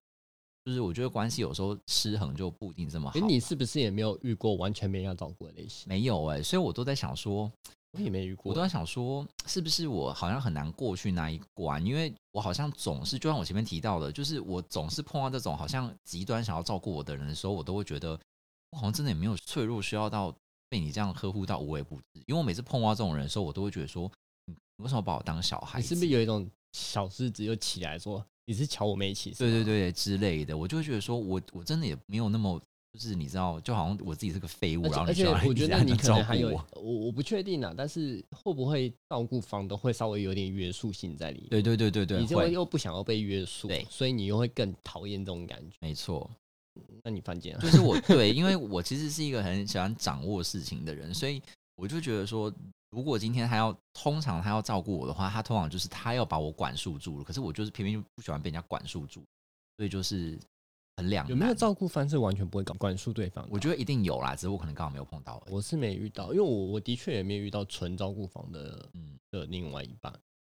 [0.63, 3.21] 就是我觉得关系有时候失衡就不一定这么好哎，。
[3.21, 5.87] 你是不是也没有遇过完全没人要照顾的类型？
[5.87, 7.51] 没有哎、所以我都在想说，
[7.93, 8.61] 我也没遇过我都。
[8.61, 11.83] 在想说，是不是我好像很难过去那一关？
[11.83, 18.19] 因为我好像总是，就像我前面提到的，就是我总是碰到这种好像极端想要照顾我的人的时候，我都会觉得
[18.71, 20.35] 我好像真的也没有脆弱，需要到
[20.69, 22.03] 被你这样呵护到无微不至。
[22.25, 24.11] 因为我每次碰到这种人的时候，我都会觉得说，
[24.47, 25.83] 你你为什么把我当小孩子？
[25.83, 29.31] 你是不是有一种小狮子又起来说你是瞧我没起？
[29.31, 30.57] 对对，对之类的？
[30.57, 32.61] 我就会觉得说我我真的也没有那么。
[32.93, 36.67] 就是你知道，就好像我自己是个废物，然后而且我觉得你可能还有我。
[36.73, 41.49] 我我不确定啊，但是会不会照顾方都会稍微有点约束性在里面？
[41.51, 45.77] 对对对对对，你就会会又不想要被约束，对所以你又会更讨厌这种感觉。
[45.79, 46.29] 没错。
[47.03, 47.59] 那你犯贱啊？
[47.61, 51.41] 就是我对，因为 我其实是一个很喜欢掌握事情的人，所以
[51.75, 52.53] 我就觉得说，
[52.91, 59.23] 如果今天他要通常他要照顾我的话，他通常就是他要把我管束住了，可是我就是偏偏就不喜欢被人家管束住，
[59.77, 60.37] 所以就是
[60.97, 61.29] 很两难。
[61.31, 63.49] 有没有照顾方式完全不会管管束对方的？
[63.51, 65.53] 我觉得一定有啦，只是我可能刚好没有碰到而已。
[65.53, 70.13] 我是没遇到，因为我我的确也没有遇到纯照顾方的嗯，的另外一半，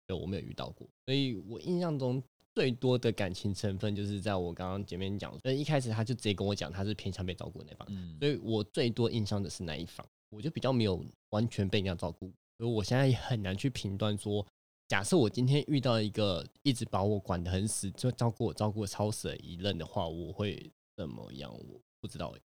[0.07, 2.23] 对我没有遇到过，所以我印象中
[2.55, 14.47] 最多的感情成分就是在我刚刚前面讲，所以一开始他就直接跟我讲他是偏向被照顾的那方，嗯，所以我最多印象的是那一方，我就比较没有完全被人家照顾，所以我现在也很难去评断说，
[14.87, 21.53] 假设我今天遇到一个一直把我管得很死，就照顾我照顾的超死的一任的话，我会怎么样？
[21.53, 22.41] 我不知道欸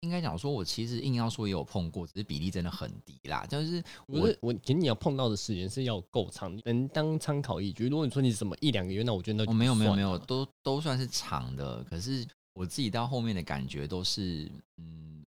[0.00, 3.44] 应该讲说，我其实硬要说也有碰过，只是比例真的很低啦。
[3.46, 7.88] 就是我我是我给你要碰到的时间是要够长，能当参考依据。
[7.88, 11.82] 如果你说你什么一两个月，那我觉得那就哦，没有没有没有，都都算是长的。
[11.84, 15.24] 可是我自己到后面的感觉都是，嗯，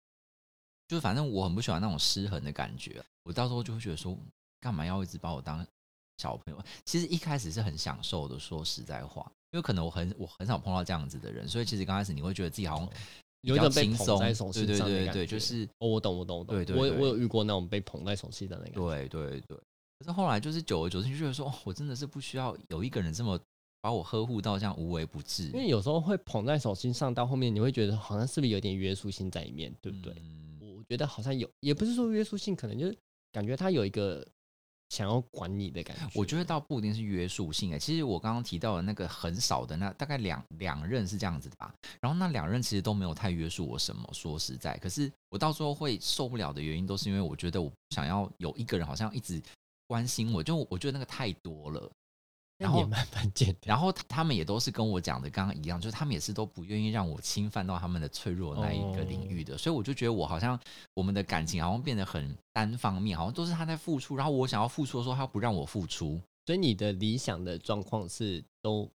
[0.87, 3.03] 就反正我很不喜欢那种失衡的感觉。
[3.23, 4.17] 我到时候就会觉得说，
[4.59, 5.65] 干嘛要一直把我当
[6.17, 6.63] 小朋友？
[6.85, 12.89] 其实一开始是很享受的，说实在话，因为可能我很我很少碰到这样子的人，所以其实刚开始你会觉得自己好像
[13.45, 18.73] 有一种被捧在手，心对对上的感对对，就是哦，我懂我懂我懂，我我有遇过那种被捧在手心的那个。
[18.73, 19.57] 对对对。
[19.99, 23.39] 可是后来就是久而久之，就觉得说，哦，我真的是不需要有一个人这么
[23.81, 30.13] 把我呵护到这样无微不至，因为有时候会捧在手心上，到后面你会觉得好像是不是有点约束性在里面，对不对？
[30.19, 30.43] 嗯
[30.75, 32.97] 我觉得好像有，也不是说约束性，可能就是
[33.31, 34.25] 感觉他有一个
[34.95, 36.09] 想要管你的感觉。
[36.15, 49.41] 我觉得倒不一定是约束性诶，其实我刚刚提到的那个很少的那大概两两任是这样子的吧，然后那两任其实都没有太约束我什么，说实在，可是我到最后会受不了的原因，都是因为我觉得我想要有一个人好像一直
[49.85, 51.91] 关心我，就我觉得那个太多了。
[52.57, 53.59] 然后那也蛮犯贱的。
[53.63, 60.59] 然后他们也都是跟我讲的刚刚一样，就是他们也是都不愿意让我侵犯到他们的脆弱那一个领域的，所以我就觉得我好像
[60.93, 66.19] 我们的感情好像变得很单方面，好像都是他在付出，然后我想要付出的时候，他不让我付出。
[66.45, 68.87] 所以你的理想的状况是都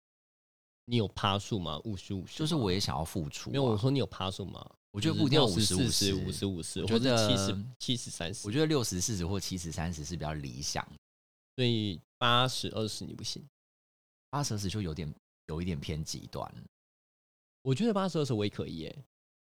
[0.85, 1.79] 你有趴数吗？
[1.83, 2.37] 五十五十？
[2.37, 4.65] 就是我也想要付出、啊，没有，我说你有趴数吗？
[4.91, 8.47] 我觉得不一定要五十四五十、五十五十，我或者觉得七十七十三十。
[8.47, 10.87] 我觉得六十四十或七十三十是比较理想，
[11.59, 13.45] 所以八十二十你不行。
[14.29, 15.13] 八十二十就有点
[15.47, 16.49] 有一点偏极端，
[17.63, 19.03] 我觉得八十二十我也可以耶，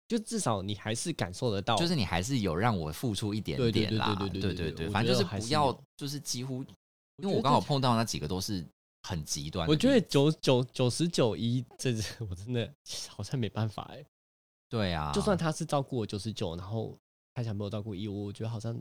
[0.07, 6.63] 就至少你还是感受得到，就是你还是有让我付出一点点啦，对对对对反正就是不要就是几乎，
[7.17, 8.65] 因为我刚好碰到那几个都是
[9.03, 11.91] 很极端我，觉得九九九十九一，这
[12.29, 12.73] 我真的
[13.09, 14.05] 好像没办法哎。
[14.69, 16.97] 对啊，就算他是照顾我九十九，然后
[17.33, 18.73] 他想没有照顾一，我觉得好像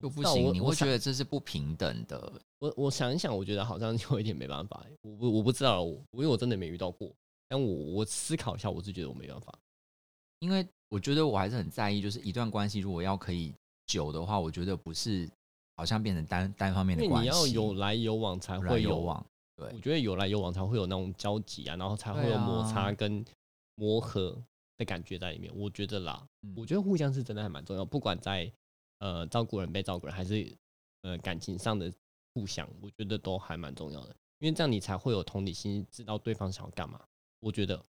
[0.00, 2.32] 就不行，你会觉得这是不平等的。
[2.58, 7.12] 我我想一想，我觉得好像有一点没办法欸，我不我不知道，我因为我真的没遇到过，
[7.48, 9.52] 但我我思考一下，我是觉得我没办法。
[10.38, 13.54] 因为我觉得我还是很在意，就是一段关系如果要可以
[13.86, 15.28] 久的话，我觉得不是
[15.76, 17.28] 好像变成单单方面的关系。
[17.30, 23.22] 你要有来有往才会有有往，对我觉得有来有往才会有那种交集啊，然后才会有摩擦跟
[23.74, 24.34] 磨合
[24.78, 25.52] 的感觉在里面。
[25.54, 28.50] 我觉得啦，嗯我觉得互相是真的还蛮重要，不管在
[29.00, 30.50] 呃照顾人被照顾人，还是
[31.02, 31.92] 呃感情上的
[32.32, 37.00] 互相，我觉得都还蛮重要的，因为这样你才会有同理心，知道对方想要干嘛。
[37.40, 37.82] 我觉得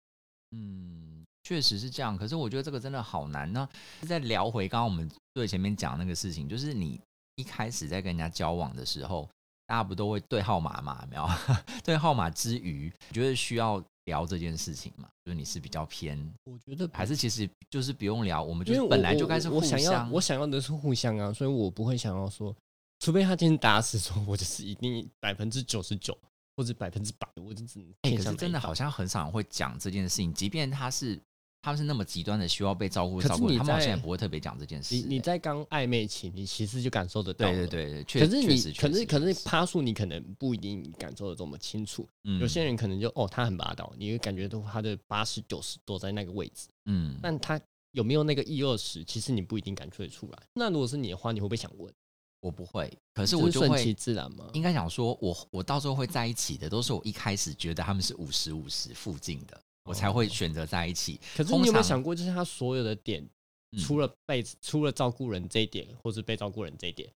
[0.51, 2.17] 嗯，确实是这样。
[2.17, 3.67] 可是我觉得这个真的好难呢。
[4.07, 6.99] 再聊回刚刚我们最前面讲那个事情，就是你
[7.35, 9.29] 一开始在跟人家交往的时候，
[9.65, 11.07] 大家不都会对号码嘛？
[11.09, 11.27] 没有？
[11.83, 15.07] 对号码之余，你觉得需要聊这件事情嘛？
[15.23, 20.11] 就是你是比较偏，我觉得还是其实就是不用聊，我们就本来就该是互我想要相。
[20.11, 22.55] 我想要的是互相啊，所以我不会想要说，
[22.99, 26.17] 除非他今天打死说，我就是一定百分之九十九
[26.57, 31.21] 或者百分之百，我就只能哎、偏可是真的好像很少人会讲这件事情，即便他是
[31.61, 37.45] 他们是那么极端的需要被照顾照顾，你他们好像在也不会特别讲这件事、你你哎在刚暧昧期，你其实就感受得到。
[37.45, 42.07] 对对对对，确可是你确实，可是可是趴数，你可能不一定感受的这么清楚。
[42.23, 47.59] 嗯有些人可能就哦，他很霸道，你会感觉到他的八十九十都在那个位置，嗯，但他
[47.91, 50.39] 有没有那个一二十，其实你不一定感觉得出来。
[50.53, 51.93] 那如果是你的话，你会不会想问？
[52.41, 54.49] 我不会，可是我就顺其自然吗？
[54.53, 61.19] 应该讲说，我我到时候会在一起的，都是我一开始觉得他们是五十五十附近的，我才会哦选择在一起。
[61.35, 63.23] 可是你有没有想过，就是他所有的点，
[63.71, 67.11] 嗯除了被除了照顾人这一点，或是被照顾人这一点，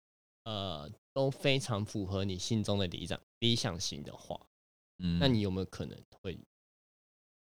[0.43, 4.39] 呃，都非常符合你心中的理想理想型的话，
[4.99, 6.37] 嗯那你有没有可能会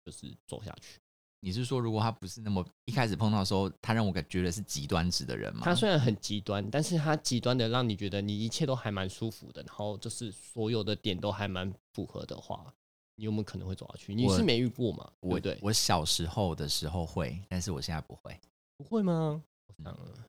[0.04, 0.98] 就是走下去？
[1.40, 5.62] 你是说，如果他不是那么一开始碰到的时候，他让我感觉得是极端值的人吗？
[5.62, 12.74] 他虽然很极端，但是他极端的让你觉得你一切都还蛮舒服的，然后就是所有的点都还蛮符合的话，
[13.18, 14.14] 你有没有可能会走下去？
[14.14, 15.04] 你是没遇过嘛？
[15.20, 15.58] 对我不对？
[15.60, 18.38] 我小时候的时候会，但是我现在不会。
[18.76, 19.42] 不会吗？
[19.66, 20.24] 我想了，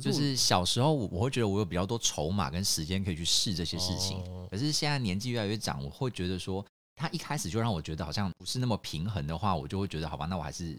[0.00, 6.64] 就是小时候我我会觉得我有比较多筹码跟时间可以去试这些事情，哦可是现在年纪越来越长，我会觉得说，
[6.94, 10.78] 他一开始就让我觉得好像不是那么平衡的话，我就会觉得好吧，那我还是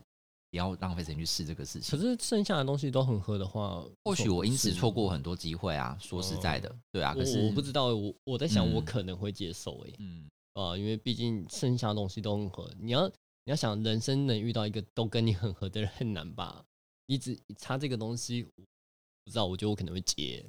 [0.50, 2.00] 不要浪费时间去试这个事情。
[2.00, 5.22] 可是剩下的东西都很合的话，或许我因此错过很。
[5.22, 7.14] 多机会啊，说实在的，对啊。
[7.14, 10.26] 可是我不知道，我我在想，我嗯可能会接受诶、嗯，
[10.58, 12.70] 啊，因为毕竟剩下的东西都很合。
[12.80, 16.66] 你要你要想，人生能遇到一个都跟你很合的人很难吧？
[17.06, 18.64] 你只差这个东西，我
[19.24, 20.44] 不知道，我觉得我可能会结。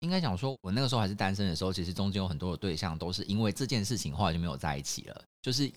[0.00, 5.24] 应该讲说，我那个时候还是单身的时候，其实中间有很多的对象都是因为这件事情，后来就没有在一起了。
[5.42, 5.70] 就是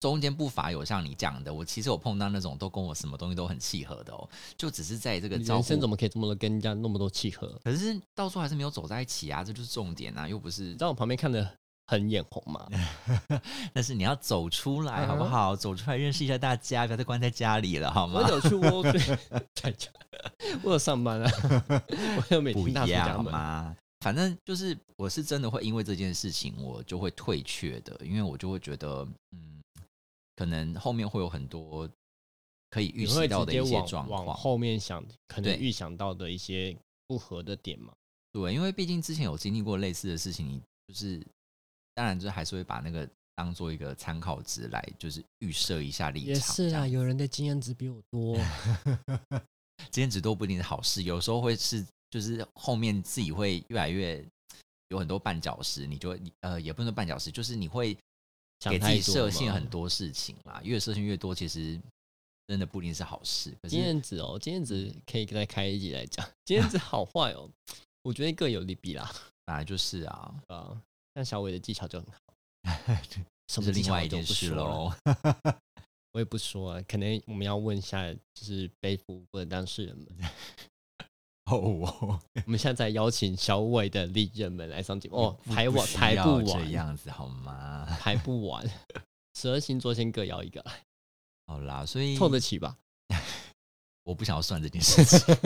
[0.00, 7.58] 中间不乏有像你讲的，我其实有碰到那种都跟我什么东西都很契合的哦，就只是在这个人生怎，么可以这么的跟人家那么多契合？
[7.64, 11.56] 可是到时候还是没有走在一起啊，这就是重点啊，又不是在我旁边看的
[11.90, 12.68] 很眼红嘛？
[13.74, 15.56] 但是你要走出来，好不嗯好？
[15.56, 18.20] 走出来认识一下大家，不要再关在家里了，好吗？
[18.22, 18.84] 我有去窝
[19.54, 19.90] 家，
[20.62, 21.30] 我有上班啊，
[21.88, 23.32] 我有每天大家门。
[23.32, 23.76] 吗？
[24.02, 29.60] 反正就是，我是真的会因为这件事情，我就会退却的，因为我就会觉得，嗯，
[30.36, 31.90] 可能后面会有很多
[32.70, 34.36] 可以预期到的一些状况往。
[34.36, 36.74] 后面想，可能对预想到的一些
[37.08, 37.92] 不合的点嘛。
[38.32, 41.20] 对，因为毕竟之前有经历过类似的事情，你就是
[41.94, 46.54] 当然就是还是会把那个当做一个参考值来，就是预设一下立也场。
[46.54, 48.38] 是啊，有人的经验值比我多。
[49.90, 54.22] 经验值都不一定是好事，有时候会是就是后面自己会越来越
[54.88, 57.96] 有很多绊脚石，你就会呃也不能说绊脚石，就是你会
[58.60, 61.80] 想给自己设限很多事情啦，越设限越多，其实
[62.46, 63.56] 真的不一定是好事。
[63.62, 66.28] 可经是验值哦，经验值可以再开一集来讲。
[66.44, 67.48] 经验值好坏哦，
[68.02, 69.10] 我觉得各有利弊啦。
[69.46, 70.82] 本来就是啊，啊，
[71.14, 72.94] 像小伟的技巧就很好，
[73.48, 74.92] 什这是另外一件事说了，喽。
[76.12, 80.06] 我也不说啊，可能我们要问一下，就是被俘过的当事人们。
[81.50, 87.86] 哦，我我们现在在邀请小伟的丽人们来上节目哦，不排完排不完，样子好吗？
[88.00, 88.68] 排不完。
[89.34, 90.64] 十二星座先各邀一个，
[91.46, 92.76] 好啦，所以凑得起吧？
[94.04, 95.36] 我不想要算这件事情，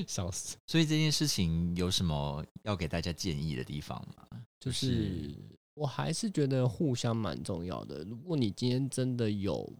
[0.06, 0.56] 笑死！
[0.66, 4.24] 所以这件事情有什么要给大家建议的地方吗？
[4.60, 5.34] 就是
[5.74, 8.04] 我还是觉得互相蛮重要的。
[8.04, 9.72] 如果你今天真的有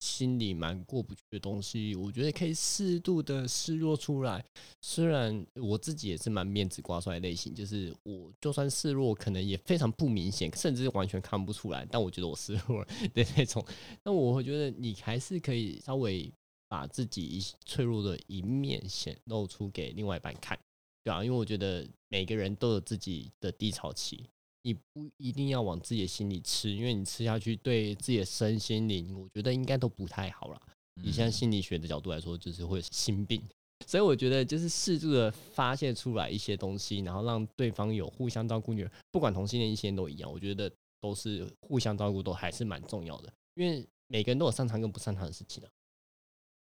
[0.00, 4.44] 心里蛮过不去的东西，我觉得可以适度的示弱出来。
[4.80, 11.86] 虽然我自己也是蛮面子挂帅类型，就是我就算示弱，可能也非常不明显，甚至完全看不出来。
[11.88, 13.64] 但我觉得我示弱 的那种，
[14.02, 16.32] 那我会觉得你还是可以稍微
[16.72, 20.58] 把自己一脆弱的一面显露出给另外一半看。
[21.04, 24.24] 对啊，因为我觉得每个人都有自己的低潮期，
[24.62, 30.62] 你不一定要往自己的心里吃，因为你吃下去对自己的身心灵，我觉得应该都不太好了。
[31.02, 33.42] 以现在嗯心理学的角度来说，就是会有心病。
[33.86, 43.30] 所以我觉得就是适度的发泄出来一些东西，然后让对方有互相照顾女人，不管同性恋、异性恋都一样，我觉得都是互相照顾，都还是蛮重要的。
[43.56, 45.68] 因为每个人都有擅长跟不擅长的事情啊。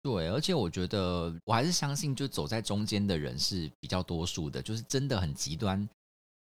[0.05, 5.89] 对，而且我觉得我还是相信，就走在中间的人是比较多数的，就是真的很极端，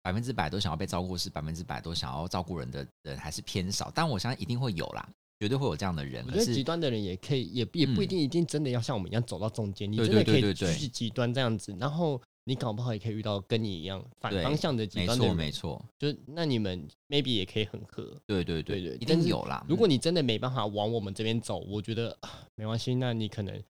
[0.00, 5.08] 百分之百都想要被照顾，是百分之百都想要照顾人的人还是偏少，但我相信一定会有啦。
[5.40, 6.24] 绝对会有这样的人。
[6.26, 9.90] 我觉得极端的人也可以，也也不一定一定真的要像我们一样走到中间。
[9.90, 15.36] 你真的可以去极端这样子，然后你搞不好也可以遇到跟你一样反方向的极端的人。
[15.36, 18.02] 没错，就那你们 maybe 也可以很合。
[18.24, 19.62] 对对对对，一定有啦。
[19.68, 22.16] 如果你真的没办法往我们这边走，我觉得
[22.54, 23.62] 没关系，那你可能。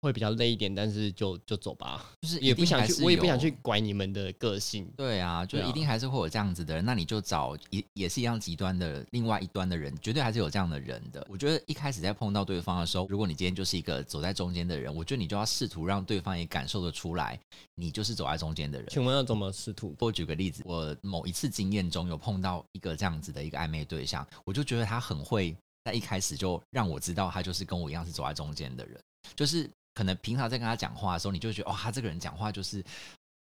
[0.00, 4.88] 会比较累一点，但是就就走吧，就是也不想去，我也不想去拐你们的个性。
[4.96, 11.26] 对啊，就一定还是会有这样子的人，那你就找也也是一样极端的另外一端的人，绝对还是有这样的人的。
[11.28, 17.36] 我觉得一开始在碰到对方的时候，如果你今天就是一个走在中间的人，我觉得你就要试图让对方也感受得出来，
[17.74, 18.88] 你就是走在中间的人。
[18.90, 19.96] 请问要怎么试图？
[19.98, 28.96] 我举个例子，我某一次经验中有碰到一个这样子的一个暧昧对象，我就觉得他很会在一开始就让我知道他就是跟我一样是走在中间的人，
[29.34, 29.68] 就是。
[29.98, 32.84] 可能平常在跟他讲话的时候，你就觉得哦，他这个人讲话就是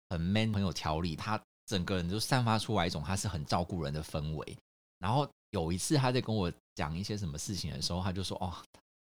[0.09, 1.15] 很 man，很有条理。
[1.15, 4.57] 他整个人就散发出来一种他是很照顾人的氛围。
[4.99, 8.53] 然后有一次他在跟我讲一些什么事情的时候，他就说哦，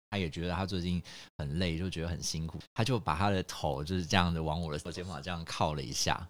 [0.09, 1.02] 他也觉得他最近
[1.37, 2.59] 很累，就觉得很辛苦。
[2.72, 6.26] 他就把他的头就是这样子往我的肩膀这样靠了一下。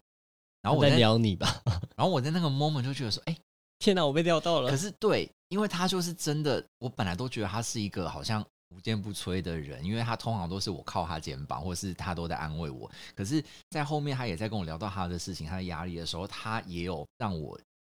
[0.63, 1.63] 然后我在撩你吧。
[1.95, 3.39] 然后我在那个 moment 就觉得说，哎，
[3.79, 4.69] 天哪，我被撩到了。
[4.69, 8.45] 可是对，因为他就是真的，我本来都觉得他是一个好像。
[8.75, 12.91] 无坚不摧的人，因为他通常都是我靠他肩膀，或者是他都在安慰我。
[13.15, 17.59] 可是，在后面他也在跟我聊到他的事情、他的压力的时候，他也有让我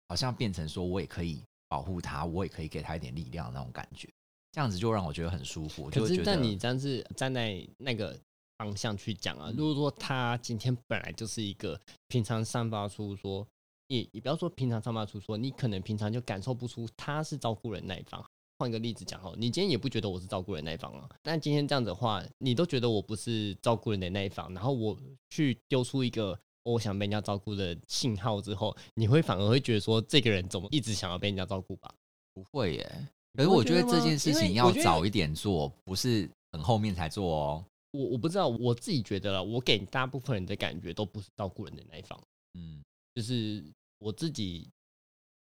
[0.09, 4.09] 好像变成说我也可以保护他，我也可以给他一点力量那种感觉。
[4.51, 5.89] 这样子就让我觉得很舒服。
[5.89, 8.17] 可是，但你这样子站在那个
[8.57, 13.45] 方向去讲啊，如果说他今天本来就是一个平常散发出说，
[13.87, 18.25] 也也不要说平常散发出说，你可能平常就感受不出他是照顾人那一方。
[18.57, 21.09] 换一个例子讲哈，你今天也不觉得我是照顾人那一方啊？
[21.23, 24.97] 那今天这样子的话，你都觉得我不是照顾人的那一方，然后我
[25.29, 31.93] 去丢出一个我想被人家照顾的信号之后，你会反而会觉得说，这个人怎么一直想要被人家照顾吧？
[32.33, 37.65] 不会耶，可是我觉得这件事情要早一点做，不是很后面才做哦。
[37.91, 42.17] 我我不知道，我自己觉得了，我给大部分人的感觉都不是照顾人的那一方，
[42.53, 42.81] 嗯，
[43.13, 43.61] 就是
[43.99, 44.69] 我自己。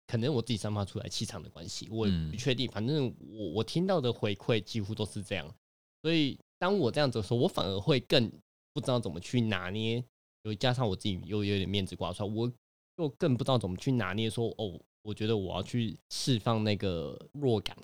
[0.08, 2.68] 可能我自己散发出来气场的关系，我不确定。
[2.70, 5.54] 反正我我听到的回馈几乎都是这样，
[6.02, 8.28] 所以当我这样子的时候，我反而会更
[8.72, 10.02] 不知道怎么去拿捏。
[10.44, 12.50] 又加上我自己又有点面子挂出来，我
[12.96, 14.30] 又更不知道怎么去拿捏。
[14.30, 17.76] 说哦，我觉得我要去释放那个弱感，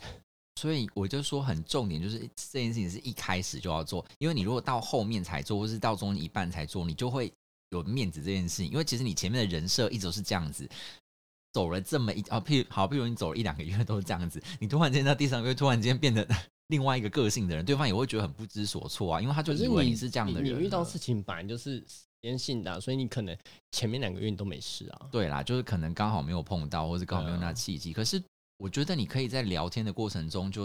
[0.54, 7.30] 所以我就说很重点就是这件事情是一开始就要做，因为你如果到后面才做，或是到中一半才做，你就会
[7.70, 8.70] 有面子这件事情。
[8.70, 10.66] 因为其实你前面的人设一直都是这样子。
[11.54, 16.26] 走了这么一啊，譬如好，譬如你走了一两个月都是这样子，你突然间到第三个月突然间变得
[16.68, 20.58] 另外一个个性的人，对方也会觉得很不知所措啊，因为他就以为你是这样的人。
[20.58, 23.36] 你遇到事情本来就是时间性的，所以你可能
[23.70, 25.06] 前面两个月你都没事啊。
[25.12, 27.92] 对啦，就是可能刚好没有碰到，或者刚好没有那契机。
[27.92, 28.20] 可是
[28.58, 30.62] 我觉得你可以在聊天的过程中，就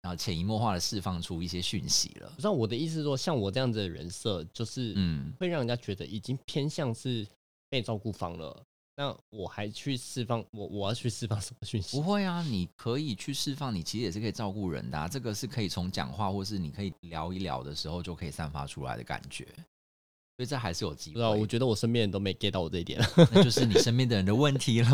[0.00, 2.28] 然后潜移默化的释放出一些讯息了。
[2.30, 7.26] 不知道我的意思是说，像我这样子的人设，就是嗯，会让人家觉得已经偏向是
[7.68, 8.62] 被照顾方了。
[8.96, 11.96] 那我还去释放我我要去释放什么讯息？
[11.96, 19.44] 不会啊，你可以去释放，你其实也是可以照顾人的，啊这个是可以从讲话或是你可以聊一聊的时候就可以散发出来的感觉，
[20.36, 21.20] 所以这还是有机会。
[21.22, 23.00] 我觉得我身边人都没 get 到我这一点，
[23.32, 24.88] 那就是你身边的人的问题了。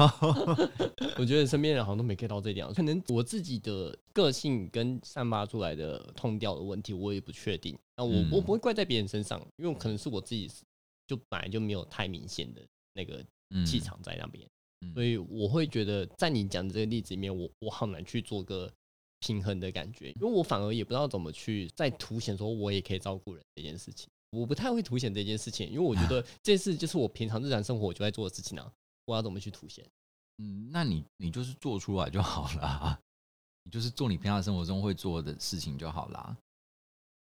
[1.18, 7.78] 我觉得身边人好像都没 get 到这一点，可能我自己的个性跟散发出来的痛调的问题，我也不确定。
[7.98, 10.50] 那我我不会怪在别人身上，因为可能是我自己
[11.06, 12.62] 就本来就没有太明显的
[12.94, 13.22] 那个。
[13.66, 14.48] 气场在那边，
[14.94, 18.72] 所以我会觉得，在你讲的这个例子里面，我我好难去做个
[19.20, 28.72] 平衡的感觉，因为我反而也不知道怎么去再凸显说我也可以照顾人这件事情，我不太会凸显这件事情，因为我觉得这事就是我平常日常生活我就在做的事情啊，
[29.04, 29.84] 我要怎么去凸显？
[30.38, 32.98] 嗯，那你你就是做出来就好了，
[33.64, 36.36] 你就是做你平常生活中会做的事情就好啦。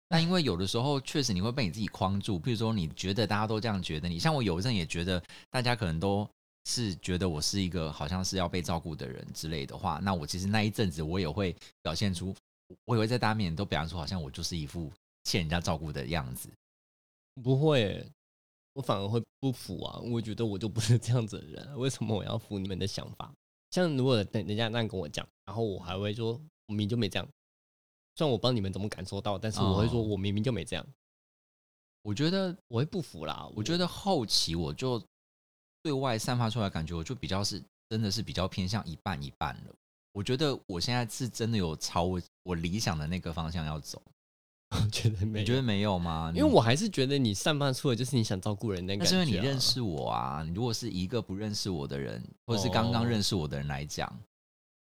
[0.09, 6.27] 那因为有的时候确实你会被你自己框住，比如说你觉得大家都这样觉得你，像我有一阵也觉得大家可能都
[6.65, 12.33] 是觉得我是一个好像是要被照顾的人之类的话，那我其实那一阵子我也会表现出，
[12.85, 14.91] 我也会在大家面前都表现出好像我就是一副
[15.23, 16.49] 欠人家照顾的样子。
[17.43, 18.05] 不会，
[18.73, 19.99] 我反而会不服啊！
[19.99, 23.31] 我觉得我就不是这样子的人，为什么我要服你们的想法？
[23.71, 27.27] 像如果等人家那样跟我讲，然后我还会说我明明就没这样。
[28.17, 30.83] 虽然我不知道你们怎么感受到，但是我会说，我明明就没这样。
[32.01, 33.47] 我觉得，我会不服啦。
[33.55, 34.99] 我觉得后期我就
[35.83, 39.75] 对外散发出来感觉，我就比较是真的是比较偏向一半一半了。
[40.13, 44.01] 我觉得我现在是真的有朝我我理想的那个方向要走。
[44.71, 46.31] 我 觉得没有，你觉得没有吗？
[46.35, 50.41] 因为我还是觉得你散发出来就是你想照顾人那个、那是因为你认识我啊。
[50.43, 54.11] 你如果是一个不认识我的人，或者是刚刚认识我的人来讲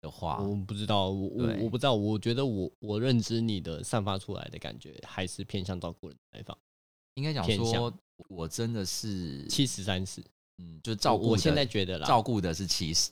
[0.06, 1.94] 的话，我不知道，我我我不知道。
[1.94, 6.56] 我觉得我我认知你的散发出来的感觉还是偏向照顾人来方。
[7.14, 7.92] 应该讲说，
[8.28, 10.22] 我真的是七十三十，
[10.58, 11.26] 嗯，就照顾。
[11.26, 13.10] 我现在觉得啦，照顾的是七十，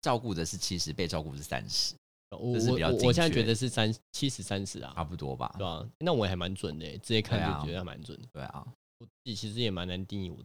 [0.00, 1.94] 照顾的是七十，被照顾是三十。
[2.30, 5.86] 我我我现在觉得是三七十三十啊，差不多吧，对吧？
[5.98, 8.28] 那我也还蛮准的，直接看就觉得还蛮准的。
[8.32, 8.66] 对啊，
[8.98, 10.36] 我自己其实也蛮难定义我，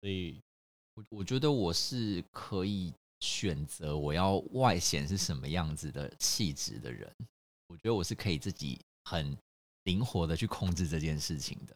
[0.00, 0.40] 所以
[0.94, 2.92] 我我觉得我是可以
[3.22, 7.08] 选择我要外显是什么样子的气质的人。
[7.68, 9.36] 我觉得我是可以自己很
[9.84, 11.74] 灵活的去控制这件事情的。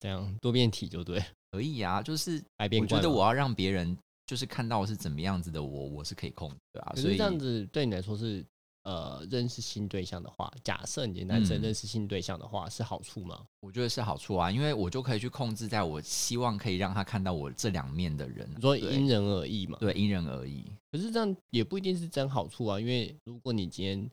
[0.00, 2.42] 这样多变体就对，可以啊，就是。
[2.58, 6.94] 我觉得我要让别人就是看到是怎么样子的我，我是可以控制啊。
[6.96, 8.44] 所以这样子对你来说是。
[8.82, 13.44] 呃，认识新对象的话，假设你男生认识新对象的话，是好处吗？
[13.60, 18.50] 我觉得是好处啊，因为我就可以去控制，在我希望可以让他看到我这两面的人。
[18.60, 20.64] 所以因人而异嘛，对，因人而异。
[20.90, 24.10] 可是这样也不一定是真好处啊，因为如果你今天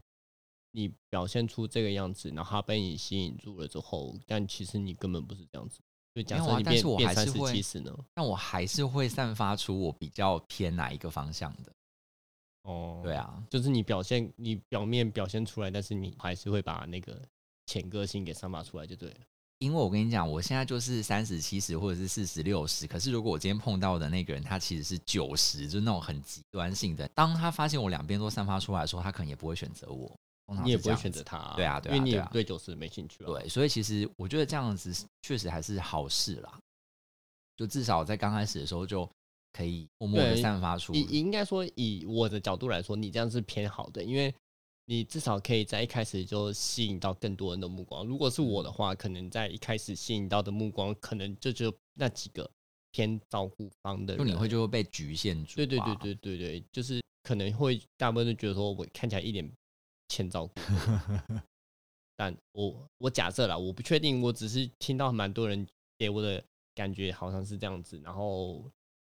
[0.72, 5.80] 你表现出这个样子，然后他被你吸引住了之后，但其实你根本不是这样子。
[6.14, 7.96] 就假设你变变三十七十呢？
[8.16, 11.72] 但我还是会散发出我比较偏哪一个方向的。
[12.68, 17.18] 哦，对啊，就是你表现，你表面表现出来，但是你还是会把那个
[17.66, 19.18] 潜个性给散发出来，就对了。
[19.60, 27.08] 因为我跟你讲，我现在就是三十七十或者是四十六十，可是如果我今天碰到的那个人，他其实是九十，就是那种很极端性的。
[27.16, 30.14] 当他发现我两边都散发出来的时候，他可能也不会选择我，
[30.66, 31.54] 你也不会选择他。
[31.56, 33.24] 对啊，对啊，因为你也对九十没兴趣。
[33.24, 36.60] 对，所以其实我觉得这样子确实还是好事啦。
[37.56, 39.10] 就至少在刚开始的时候就。
[39.58, 40.94] 可以默默的散发出。
[40.94, 44.32] 以应该说，以我的角度来说，你这样是偏好的，因为
[44.86, 48.06] 你至少可以在一开始就吸引到更多人的目光。
[48.06, 52.48] 如果是我的话，可能在一开始吸引到的目光，可能就只有那几个
[52.92, 55.56] 偏照顾方的人，就你会就会被局限住。
[55.56, 59.52] 对对对对对对，就是可能会大部分都觉得说我看起来一点
[60.10, 60.54] 欠照顾。
[62.16, 66.44] 但我我假设了，我不确定，我只是听到蛮多人给我的
[66.76, 68.64] 感觉好像是这样子，然后。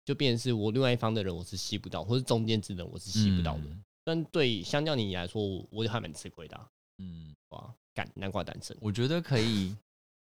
[0.05, 3.65] 就变成是我另外一方的人，我是吸不到，或是中间之人，我是吸不到的。
[4.05, 6.61] 但对相较你来说，我还蛮吃亏的。
[6.99, 8.77] 嗯，哇，干难怪单身。
[8.81, 9.77] 我觉得可以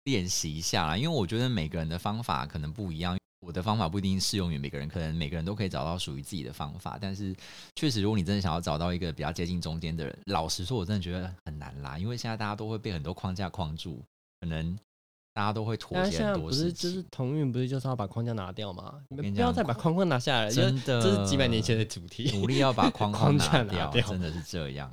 [0.04, 6.98] 练习一下啦，因为我觉得每个人的方法可能不一样，我的方法不一定适用于每个人，可能每个人都可以找到属于自己的方法。
[7.00, 7.34] 但是
[7.74, 14.02] 确实，如果你真的想要找到一个比较接近中间的人，老实说，我真的觉得很难啦，因为现在大家都会被很多框架框住，
[14.40, 14.78] 可能。
[15.40, 16.68] 大家都会妥协很多事情。
[16.68, 19.02] 不是，就是同运，不是就是要把框架拿掉吗？
[19.08, 22.30] 你们不要再把框框拿下来，真的，这是几百年前的主题。
[22.38, 24.92] 努力要把框框 拿掉，真的是这样。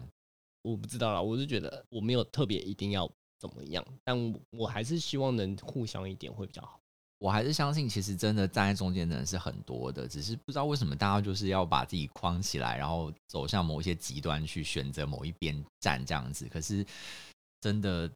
[0.61, 6.79] 我不知道啦，我是觉得我没有特别一定要怎么样，但我还是希望能互相一点会比较好。
[7.19, 16.47] 我还是相信，其实真的站在中间的人是很多的，只是不知道为什么大家就是要把自己框起来，然后走向某一些极端去选择某一边站这样子。
[16.49, 16.85] 可是
[17.59, 18.09] 真的。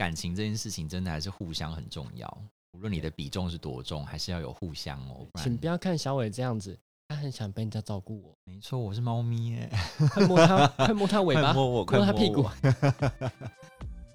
[0.00, 2.26] 感情这件事情真的还是互相很重要，
[2.72, 5.26] 无论你的比重是多重，还是要有互相哦。
[5.34, 6.74] 请不要看小伟这样子，
[7.08, 8.34] 他很想被人家照顾我。
[8.46, 9.70] 没错，我是猫咪耶，
[10.10, 12.48] 快摸它，快摸它尾巴， 摸我，摸它屁股。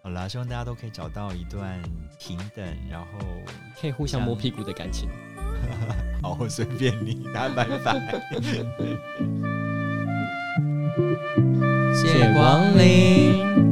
[0.01, 1.79] 好啦，希望大家都可以找到一段
[2.19, 3.07] 平等，然后
[3.79, 5.07] 可以互相摸屁股的感情。
[6.23, 8.01] 好，我随便你，拜拜拜。
[11.93, 13.64] 谢光临。